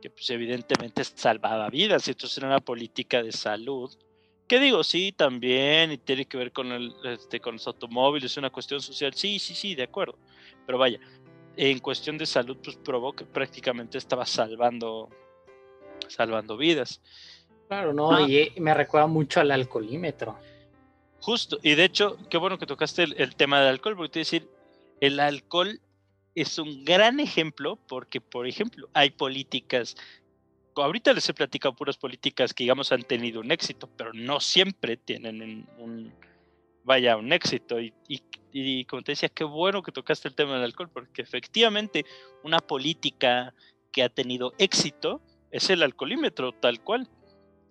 [0.00, 2.06] que pues evidentemente salvaba vidas.
[2.06, 3.92] Y esto era una política de salud
[4.46, 8.50] que digo sí también y tiene que ver con el este con los automóviles una
[8.50, 9.12] cuestión social.
[9.14, 10.18] Sí sí sí de acuerdo.
[10.66, 10.98] Pero vaya
[11.56, 15.08] en cuestión de salud pues probó que prácticamente estaba salvando
[16.08, 17.00] salvando vidas.
[17.68, 20.38] Claro no y me recuerda mucho al alcoholímetro.
[21.20, 24.18] Justo y de hecho qué bueno que tocaste el, el tema del alcohol porque te
[24.20, 24.48] decir
[25.00, 25.80] el alcohol
[26.34, 29.96] es un gran ejemplo porque, por ejemplo, hay políticas,
[30.76, 34.96] ahorita les he platicado puras políticas que, digamos, han tenido un éxito, pero no siempre
[34.96, 36.12] tienen un,
[36.84, 37.80] vaya, un éxito.
[37.80, 37.92] Y,
[38.52, 42.04] y, como te decía, qué bueno que tocaste el tema del alcohol, porque efectivamente
[42.42, 43.54] una política
[43.92, 47.08] que ha tenido éxito es el alcoholímetro, tal cual.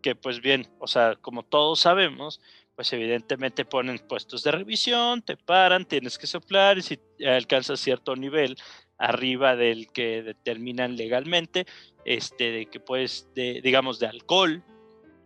[0.01, 2.39] Que pues bien, o sea, como todos sabemos,
[2.77, 8.15] pues evidentemente ponen puestos de revisión, te paran, tienes que soplar y si alcanzas cierto
[8.15, 8.55] nivel
[8.99, 11.65] arriba del que determinan legalmente,
[12.05, 14.63] este, de que puedes, de, digamos, de alcohol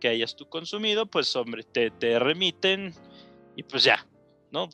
[0.00, 2.94] que hayas tú consumido, pues hombre, te, te remiten
[3.54, 4.06] y pues ya,
[4.50, 4.70] ¿no?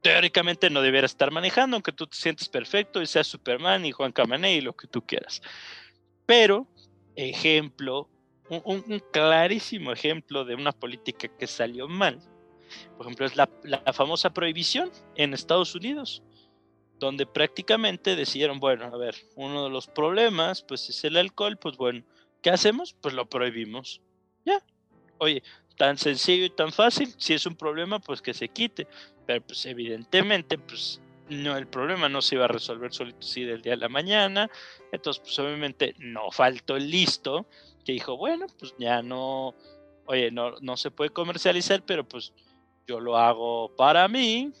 [0.00, 4.12] Teóricamente no deberías estar manejando, aunque tú te sientes perfecto y seas Superman y Juan
[4.12, 5.42] Camané y lo que tú quieras.
[6.26, 6.68] Pero,
[7.16, 8.08] ejemplo,
[8.50, 12.20] un, clarísimo ejemplo de una política que salió mal,
[12.96, 13.48] por ejemplo, es la,
[13.92, 16.22] famosa prohibición en Estados Unidos,
[16.98, 21.76] donde prácticamente decidieron, bueno, a ver, uno de los problemas, pues es el alcohol, pues
[21.76, 22.04] bueno,
[22.42, 22.94] ¿qué hacemos?
[23.00, 24.00] Pues lo prohibimos.
[24.44, 24.62] Ya.
[25.18, 25.42] Oye,
[25.76, 28.86] tan sencillo y tan fácil, si es un problema, pues que se quite.
[29.26, 33.62] Pero pues evidentemente, pues no, el problema no se iba a resolver solito así del
[33.62, 34.50] día a la mañana.
[34.92, 37.46] Entonces, pues obviamente no faltó el listo
[37.84, 39.54] que dijo, bueno, pues ya no,
[40.06, 42.32] oye, no, no se puede comercializar, pero pues
[42.86, 44.52] yo lo hago para mí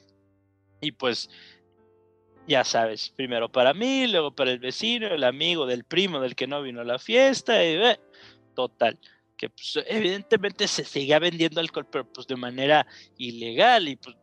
[0.80, 1.28] y pues
[2.46, 6.46] ya sabes, primero para mí, luego para el vecino, el amigo del primo del que
[6.46, 8.00] no vino a la fiesta, y eh,
[8.54, 8.98] total,
[9.36, 12.86] que pues, evidentemente se seguía vendiendo alcohol, pero pues de manera
[13.18, 14.16] ilegal y pues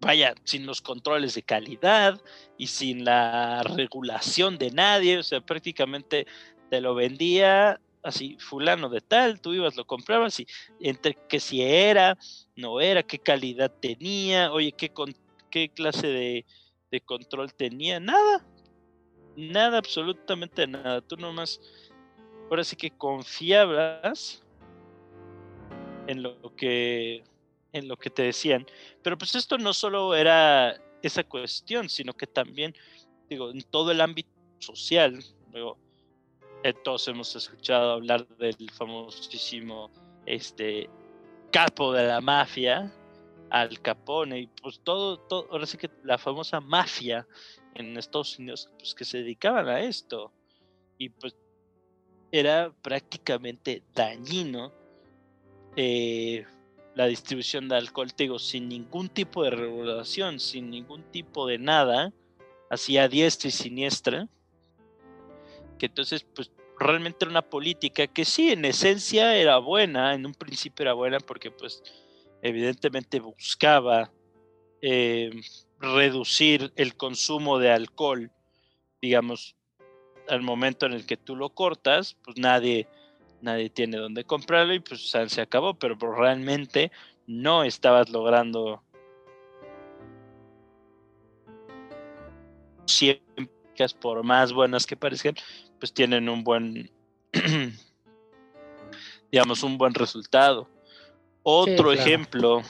[0.00, 2.20] vaya, sin los controles de calidad
[2.56, 6.26] y sin la regulación de nadie, o sea, prácticamente
[6.70, 10.46] te lo vendía así, fulano de tal, tú ibas, lo comprabas y
[10.80, 12.16] entre que si era,
[12.56, 15.14] no era, qué calidad tenía, oye, qué, con,
[15.50, 16.46] qué clase de,
[16.90, 18.00] de control tenía?
[18.00, 18.46] Nada.
[19.36, 21.00] Nada, absolutamente nada.
[21.00, 21.60] Tú nomás,
[22.50, 24.42] ahora sí que confiabas
[26.08, 27.22] en lo que
[27.72, 28.66] en lo que te decían.
[29.02, 32.74] Pero pues esto no solo era esa cuestión, sino que también,
[33.28, 35.78] digo, en todo el ámbito social, digo,
[36.84, 39.90] todos hemos escuchado hablar del famosísimo
[40.26, 40.90] este
[41.50, 42.92] capo de la mafia,
[43.50, 47.26] Al Capone, y pues todo, todo, ahora sí que la famosa mafia
[47.74, 50.32] en Estados Unidos, pues que se dedicaban a esto.
[50.98, 51.34] Y pues
[52.30, 54.72] era prácticamente dañino
[55.76, 56.44] eh,
[56.94, 61.58] la distribución de alcohol, te digo, sin ningún tipo de regulación, sin ningún tipo de
[61.58, 62.12] nada,
[62.68, 64.28] así a diestra y siniestra,
[65.78, 70.34] que entonces, pues realmente era una política que sí, en esencia era buena, en un
[70.34, 71.82] principio era buena porque pues
[72.42, 74.12] evidentemente buscaba
[74.80, 75.30] eh,
[75.80, 78.30] reducir el consumo de alcohol,
[79.00, 79.56] digamos,
[80.28, 82.86] al momento en el que tú lo cortas, pues nadie
[83.40, 86.90] nadie tiene dónde comprarlo y pues se acabó, pero realmente
[87.26, 88.82] no estabas logrando
[92.86, 93.48] siempre
[94.00, 95.34] por más buenas que parezcan,
[95.78, 96.90] pues tienen un buen
[99.32, 100.68] digamos un buen resultado.
[101.42, 102.62] Otro ejemplo,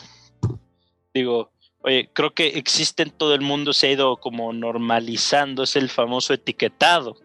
[1.12, 5.74] digo, oye, creo que existe en todo el mundo, se ha ido como normalizando, es
[5.76, 7.16] el famoso etiquetado.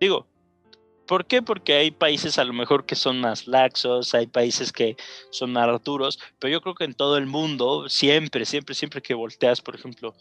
[0.00, 0.26] Digo,
[1.06, 1.40] ¿Por qué?
[1.40, 4.96] Porque hay países a lo mejor que son más laxos, hay países que
[5.30, 9.14] son más duros, pero yo creo que en todo el mundo, siempre, siempre, siempre que
[9.14, 10.14] volteas, por ejemplo,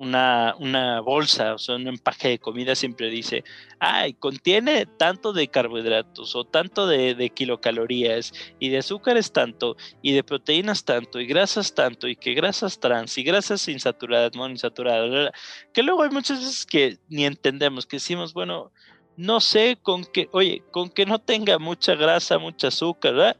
[0.00, 3.44] una, una bolsa, o sea, un empaque de comida siempre dice,
[3.80, 10.12] ay, contiene tanto de carbohidratos o tanto de, de, kilocalorías y de azúcares tanto y
[10.12, 15.32] de proteínas tanto y grasas tanto y que grasas trans y grasas insaturadas, monoinsaturadas,
[15.74, 18.72] que luego hay muchas veces que ni entendemos, que decimos, bueno,
[19.18, 23.36] no sé con que, oye, con que no tenga mucha grasa, mucha azúcar, ¿verdad?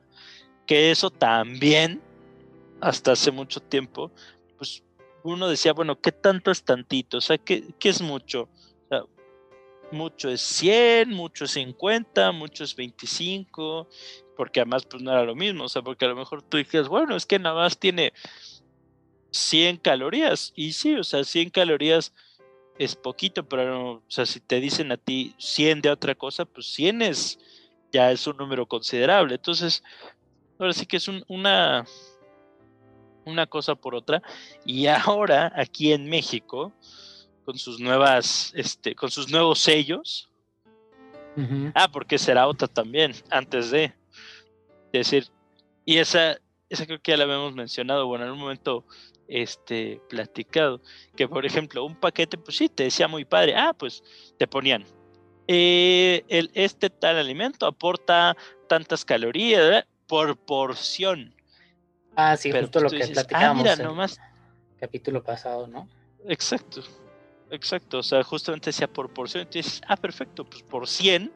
[0.67, 2.03] Que eso también,
[2.83, 4.13] hasta hace mucho tiempo,
[5.23, 7.19] uno decía, bueno, ¿qué tanto es tantito?
[7.19, 8.49] O sea, ¿qué, es mucho?
[9.93, 13.89] Mucho es 100, mucho es 50, mucho es 25,
[14.37, 16.87] porque además pues no era lo mismo, o sea, porque a lo mejor tú dices,
[16.87, 18.13] bueno, es que nada más tiene
[19.33, 22.13] 100 calorías, y sí, o sea, 100 calorías
[22.81, 26.67] es poquito, pero o sea, si te dicen a ti 100 de otra cosa, pues
[26.73, 27.39] 100 es,
[27.93, 29.35] ya es un número considerable.
[29.35, 29.83] Entonces,
[30.59, 31.85] ahora sí que es una,
[33.31, 34.23] una cosa por otra.
[34.65, 36.73] Y ahora, aquí en México,
[37.45, 40.27] con sus nuevas, este, con sus nuevos sellos.
[41.75, 43.95] Ah, porque será otra también, antes de.
[44.93, 45.29] decir,
[45.87, 46.37] y esa,
[46.69, 48.85] esa creo que ya la habíamos mencionado, bueno, en un momento
[49.27, 50.83] este, platicado.
[51.17, 54.03] Que por ejemplo, un paquete, pues sí, te decía muy padre, ah, pues
[54.37, 54.85] te ponían,
[55.53, 58.37] eh, el, este tal alimento aporta
[58.69, 61.35] tantas calorías por porción.
[62.21, 64.07] Ah, sí, justo lo que platicamos ah, mira,
[64.79, 65.89] capítulo pasado, ¿no?
[66.29, 66.83] Exacto,
[67.51, 71.33] exacto, o sea, justamente decía por porción, entonces, ah, perfecto, pues por 100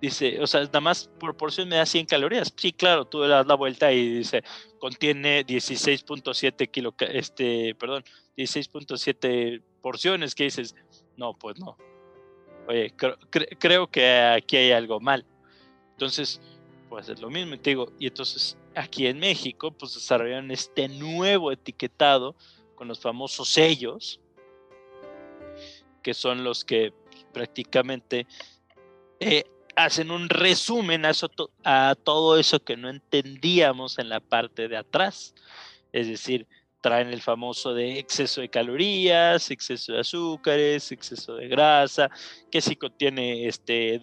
[0.00, 2.52] dice, o sea, nada más por porción me da 100 calorías.
[2.56, 4.42] Sí, claro, tú le das la vuelta y dice,
[4.80, 8.02] contiene 16.7 kilo, este, perdón,
[8.36, 10.74] 16.7 porciones, que dices,
[11.16, 11.76] no, pues no.
[12.66, 12.92] Oye,
[13.58, 15.24] creo que aquí hay algo mal.
[15.92, 16.40] Entonces,
[16.88, 21.52] pues es lo mismo, te digo, y entonces aquí en México, pues desarrollaron este nuevo
[21.52, 22.36] etiquetado
[22.74, 24.20] con los famosos sellos,
[26.02, 26.92] que son los que
[27.32, 28.26] prácticamente
[29.20, 29.44] eh,
[29.76, 35.34] hacen un resumen a, todo eso que no entendíamos en la parte de atrás.
[35.92, 36.46] Es decir,
[36.80, 42.10] traen el famoso de exceso de calorías, exceso de azúcares, exceso de grasa,
[42.50, 44.00] que si contiene este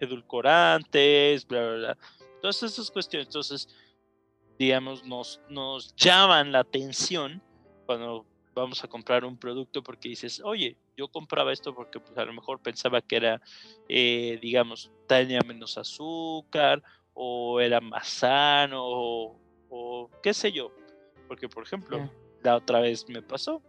[0.00, 1.98] edulcorantes, bla, bla, bla.
[2.40, 3.68] Todas esas cuestiones, entonces,
[4.62, 7.42] digamos, nos, nos llaman la atención
[7.84, 12.24] cuando vamos a comprar un producto porque dices, oye, yo compraba esto porque pues, a
[12.24, 13.42] lo mejor pensaba que era,
[13.88, 16.80] eh, digamos, tenía menos azúcar
[17.12, 20.70] o era más sano o, qué sé yo.
[21.26, 22.08] Porque, por ejemplo,
[22.44, 23.62] la otra vez me pasó.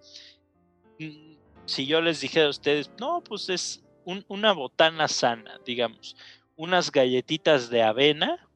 [0.99, 3.83] Mm, si yo les dijera a ustedes, no, pues es
[4.27, 6.15] una botana sana, digamos,
[6.55, 8.47] unas galletitas de avena,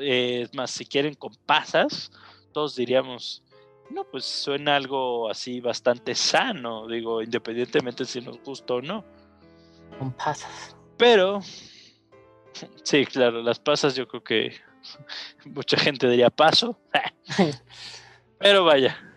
[0.00, 2.10] eh, es más, si quieren con pasas,
[2.52, 3.42] todos diríamos,
[3.90, 9.04] no, pues suena algo así bastante sano, digo, independientemente si nos gusta o no.
[9.98, 10.76] Con pasas.
[10.96, 11.40] Pero,
[12.82, 14.52] sí, claro, las pasas yo creo que
[15.46, 16.78] mucha gente diría paso.
[18.38, 19.07] Pero vaya,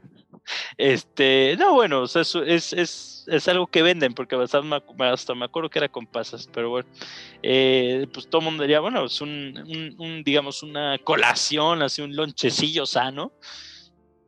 [0.78, 5.36] Este, no, bueno, o sea, es, es, es, algo que venden, porque hasta me, hasta
[5.36, 6.90] me acuerdo que era con pasas, pero bueno,
[7.44, 12.02] eh, pues todo el mundo diría, bueno, es un, un, un, digamos, una colación, así
[12.02, 13.32] un lonchecillo sano,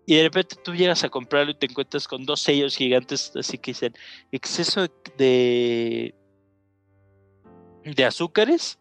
[0.06, 3.58] y de repente tú llegas a comprarlo y te encuentras con dos sellos gigantes, así
[3.58, 3.94] que dicen,
[4.32, 6.14] exceso de,
[7.84, 8.80] de azúcares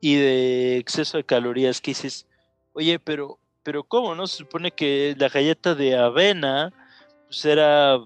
[0.00, 2.26] y de exceso de calorías, que dices,
[2.74, 4.26] oye, pero, pero ¿cómo, no?
[4.26, 6.72] Se supone que la galleta de avena,
[7.26, 7.98] pues era,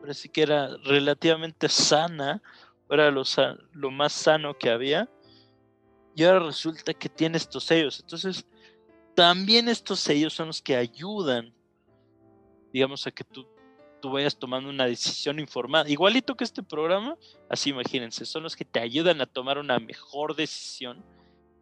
[0.00, 2.42] parece que era relativamente sana,
[2.88, 3.22] era lo,
[3.72, 5.08] lo más sano que había,
[6.14, 8.44] y ahora resulta que tiene estos sellos, entonces
[9.14, 11.52] también estos sellos son los que ayudan,
[12.72, 13.46] digamos, a que tú,
[14.00, 15.88] tú vayas tomando una decisión informada.
[15.88, 17.16] Igualito que este programa,
[17.48, 21.04] así imagínense, son los que te ayudan a tomar una mejor decisión,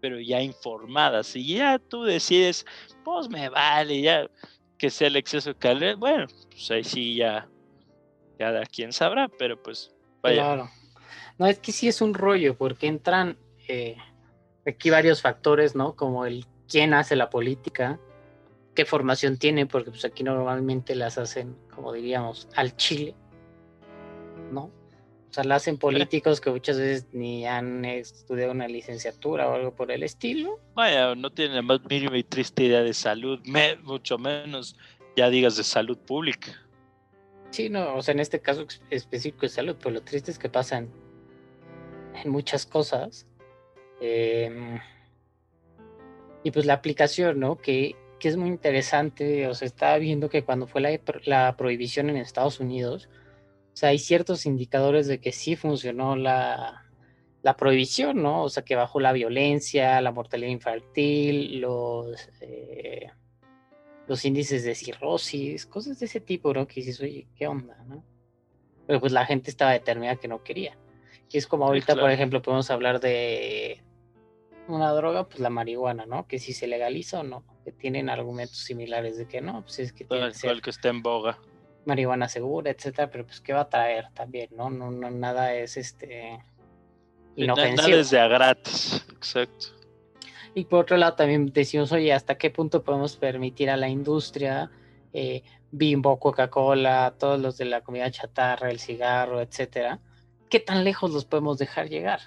[0.00, 1.22] pero ya informada.
[1.22, 2.64] Si ya tú decides,
[3.04, 4.28] pues me vale, ya
[4.78, 7.48] que sea el exceso de calidad, bueno, pues ahí sí ya,
[8.38, 10.42] cada quien sabrá, pero pues vaya.
[10.42, 10.70] Claro.
[11.38, 13.38] No, es que sí es un rollo, porque entran
[13.68, 13.96] eh,
[14.66, 15.94] aquí varios factores, ¿no?
[15.94, 17.98] Como el quién hace la política,
[18.74, 23.14] qué formación tiene, porque pues aquí normalmente las hacen, como diríamos, al chile,
[24.52, 24.70] ¿no?
[25.30, 29.74] O sea, la hacen políticos que muchas veces ni han estudiado una licenciatura o algo
[29.74, 30.58] por el estilo.
[30.74, 33.40] Vaya, no tienen la más mínima y triste idea de salud,
[33.82, 34.76] mucho menos
[35.16, 36.52] ya digas de salud pública.
[37.50, 40.48] Sí, no, o sea, en este caso específico de salud, pero lo triste es que
[40.48, 40.88] pasan
[42.22, 43.26] en muchas cosas.
[44.00, 44.78] Em,
[46.42, 47.56] y pues la aplicación, ¿no?
[47.56, 52.10] Que, que, es muy interesante, o sea, estaba viendo que cuando fue la, la prohibición
[52.10, 53.08] en Estados Unidos,
[53.78, 56.84] sea, hay ciertos indicadores de que sí funcionó la,
[57.42, 58.42] la prohibición, ¿no?
[58.42, 63.06] O sea, que bajó la violencia, la mortalidad infantil, los, eh,
[64.08, 66.66] los índices de cirrosis, cosas de ese tipo, ¿no?
[66.66, 68.04] Que dices, oye, ¿qué onda, no?
[68.88, 70.76] Pero pues la gente estaba determinada que no quería.
[71.30, 73.80] Y es como ahorita, por ejemplo, podemos hablar de
[74.66, 76.26] una droga, pues la marihuana, ¿no?
[76.26, 79.92] Que si se legaliza o no, que tienen argumentos similares de que no, pues es
[79.92, 81.38] que tiene que, que está en boga.
[81.88, 84.68] Marihuana segura, etcétera, pero pues qué va a traer también, ¿no?
[84.68, 86.38] No, no nada es este
[87.34, 87.88] inofensivo.
[87.88, 89.68] Nada es de a gratis, exacto.
[90.54, 94.70] Y por otro lado también decimos, oye, ¿hasta qué punto podemos permitir a la industria,
[95.14, 99.98] eh, Bimbo, Coca-Cola, todos los de la comida chatarra, el cigarro, etcétera?
[100.50, 102.20] ¿Qué tan lejos los podemos dejar llegar?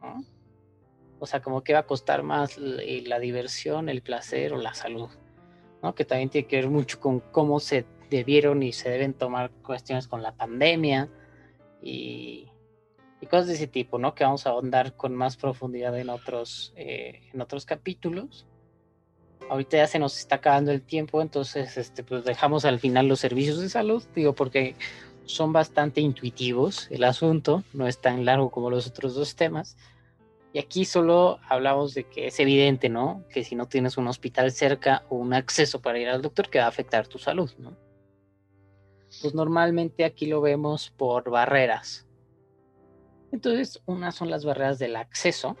[0.00, 0.24] ¿no?
[1.18, 5.10] O sea, como que va a costar más la diversión, el placer o la salud,
[5.82, 5.94] ¿no?
[5.94, 10.08] Que también tiene que ver mucho con cómo se debieron y se deben tomar cuestiones
[10.08, 11.08] con la pandemia
[11.82, 12.48] y,
[13.30, 14.14] cosas de ese tipo, ¿no?
[14.14, 18.46] Que vamos a ahondar con más profundidad en otros, eh, en otros capítulos.
[19.48, 23.20] Ahorita ya se nos está acabando el tiempo, entonces este, pues dejamos al final los
[23.20, 24.74] servicios de salud, digo, porque
[25.24, 29.76] son bastante intuitivos el asunto, no es tan largo como los otros dos temas.
[30.52, 33.24] Y aquí solo hablamos de que es evidente, ¿no?
[33.28, 36.60] Que si no tienes un hospital cerca o un acceso para ir al doctor, que
[36.60, 37.76] va a afectar tu salud, ¿no?
[39.20, 42.06] Pues normalmente aquí lo vemos por barreras.
[43.32, 45.56] Entonces, unas son las barreras del acceso,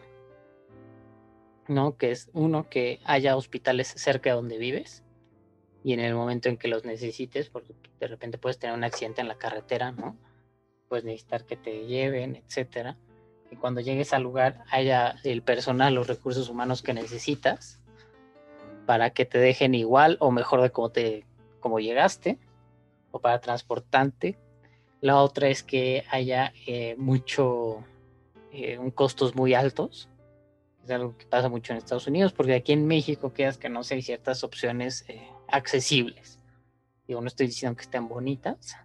[1.66, 1.96] ¿no?
[1.96, 5.02] Que es uno, que haya hospitales cerca de donde vives
[5.82, 9.20] y en el momento en que los necesites, porque de repente puedes tener un accidente
[9.20, 10.16] en la carretera, ¿no?
[10.88, 12.96] Puedes necesitar que te lleven, etcétera
[13.56, 17.80] cuando llegues al lugar haya el personal, los recursos humanos que necesitas
[18.86, 21.24] para que te dejen igual o mejor de como te
[21.60, 22.38] como llegaste
[23.14, 24.36] o para transportarte.
[25.00, 27.84] La otra es que haya eh, mucho
[28.52, 30.08] eh, un costos muy altos.
[30.82, 33.84] Es algo que pasa mucho en Estados Unidos, porque aquí en México quedas que no
[33.84, 36.40] sé, hay ciertas opciones eh, accesibles.
[37.06, 38.76] Yo no estoy diciendo que estén bonitas,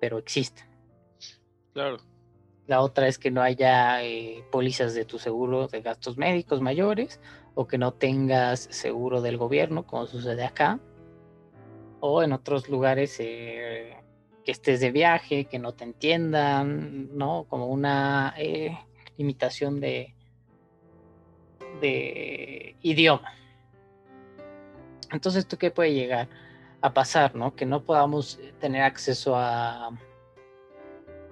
[0.00, 0.66] pero existen.
[1.72, 1.96] Claro.
[2.66, 4.00] La otra es que no haya
[4.50, 7.20] pólizas de tu seguro de gastos médicos mayores
[7.54, 10.78] o que no tengas seguro del gobierno, como sucede acá.
[12.08, 13.96] O en otros lugares eh,
[14.44, 17.46] que estés de viaje, que no te entiendan, ¿no?
[17.48, 18.78] Como una eh,
[19.16, 20.14] limitación de,
[21.80, 23.34] de idioma.
[25.10, 26.28] Entonces, ¿tú qué puede llegar
[26.80, 27.56] a pasar, no?
[27.56, 29.90] Que no podamos tener acceso a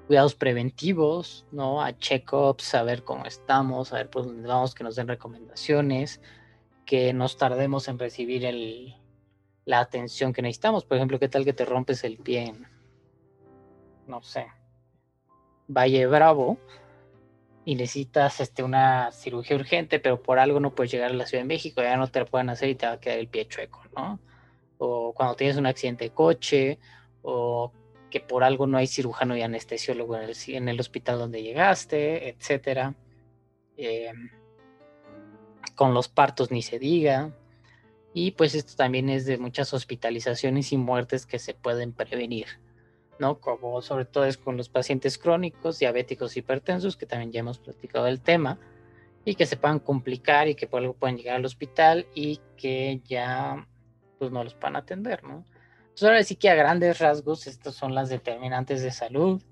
[0.09, 1.81] cuidados preventivos, ¿no?
[1.81, 6.20] A check-ups, saber cómo estamos, a ver por dónde vamos, que nos den recomendaciones,
[6.85, 8.97] que nos tardemos en recibir el,
[9.65, 10.85] la atención que necesitamos.
[10.85, 12.67] Por ejemplo, ¿qué tal que te rompes el pie en,
[14.07, 14.47] no sé,
[15.69, 16.59] Valle Bravo
[17.65, 21.45] y necesitas este, una cirugía urgente, pero por algo no puedes llegar a la Ciudad
[21.45, 23.49] de México, ya no te la pueden hacer y te va a quedar el pie
[23.49, 24.21] chueco, ¿no?
[24.79, 26.79] o cuando tienes un accidente de coche,
[27.23, 27.73] o
[28.11, 32.95] que por algo no hay cirujano y anestesiólogo en el, hospital donde llegaste, etcétera.
[33.77, 34.31] Em,
[35.75, 37.33] con los partos ni se diga.
[38.15, 42.47] Y pues esto también es de muchas hospitalizaciones y muertes que se pueden prevenir,
[43.19, 43.41] ¿no?
[43.41, 48.05] Como sobre todo es con los pacientes crónicos, diabéticos, hipertensos, que también ya hemos platicado
[48.05, 48.59] del tema,
[49.25, 53.01] y que se puedan complicar y que por algo pueden llegar al hospital y que
[53.05, 53.67] ya
[54.19, 55.45] pues no los puedan atender, ¿no?
[55.83, 59.43] Entonces ahora sí que a grandes rasgos estas son las determinantes de salud.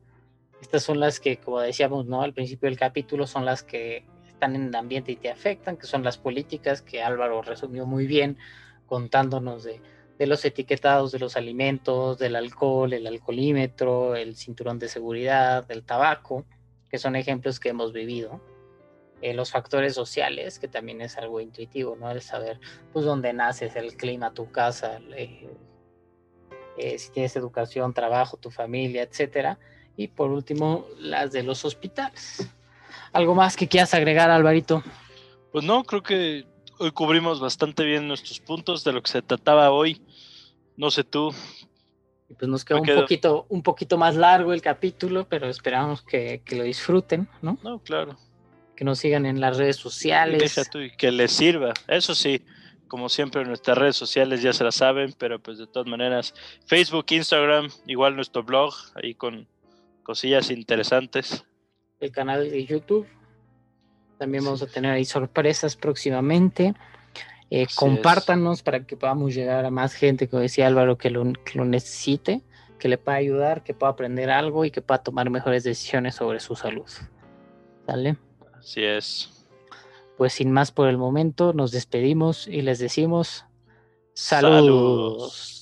[0.61, 2.23] Estas son las que, como decíamos, ¿no?
[2.23, 4.05] Al principio del capítulo son las que
[4.43, 8.09] están en el ambiente y te afectan, que son las políticas que Álvaro resumió muy
[8.09, 8.39] bien
[8.87, 9.81] contándonos de,
[10.19, 15.85] de los etiquetados de los alimentos, del alcohol, el alcoholímetro, el cinturón de seguridad, del
[15.85, 16.45] tabaco,
[16.91, 18.41] que son ejemplos que hemos vivido.
[19.21, 22.11] Eh, los factores sociales, que también es algo intuitivo, ¿no?
[22.11, 22.59] El saber,
[22.93, 25.49] pues, dónde naces, el clima, tu casa, eh,
[26.77, 29.61] eh, si tienes educación, trabajo, tu familia, etcétera.
[29.97, 32.49] Y por último, las de los hospitales.
[33.13, 34.83] ¿Algo más que quieras agregar, Alvarito?
[35.53, 36.47] Pues no, creo que
[36.79, 40.01] hoy cubrimos bastante bien nuestros puntos de lo que se trataba hoy.
[40.77, 41.35] No sé tú.
[42.39, 46.57] Pues nos queda un poquito, un poquito más largo el capítulo, pero esperamos que, que,
[46.57, 47.59] lo disfruten, ¿no?
[47.63, 48.17] No, claro.
[48.75, 50.59] Que nos sigan en las redes sociales.
[50.75, 51.75] y que les sirva.
[51.89, 52.43] Eso sí,
[52.89, 56.35] como siempre, nuestras redes sociales ya se las saben, pero pues de todas maneras,
[56.67, 59.47] Facebook, Instagram, igual nuestro blog, ahí con
[60.03, 61.45] cosillas interesantes.
[62.03, 63.07] El canal de YouTube.
[64.19, 66.75] También vamos a tener ahí sorpresas próximamente.
[67.51, 71.59] Eh, compártanos para que podamos llegar a más gente, como decía Álvaro, que lo, que
[71.59, 72.43] lo necesite,
[72.79, 76.41] que le pueda ayudar, que pueda aprender algo y que pueda tomar mejores decisiones sobre
[76.41, 76.91] su salud.
[77.87, 78.17] ¿Sale?
[78.59, 79.43] Así es
[80.23, 83.45] pues sin más por el momento, nos despedimos y les decimos
[84.15, 84.61] saludos.
[84.61, 85.62] saludos.